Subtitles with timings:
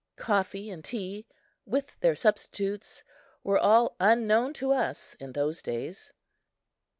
[0.17, 1.27] Coffee and tea,
[1.63, 3.03] with their substitutes,
[3.43, 6.11] were all unknown to us in those days.